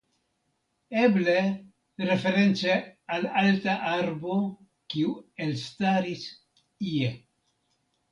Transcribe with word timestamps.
Eble 1.01 1.33
reference 2.07 2.77
al 3.17 3.27
alta 3.41 3.75
arbo 3.97 4.39
kiu 4.95 5.13
elstaris 5.45 6.25
ie. 6.95 7.13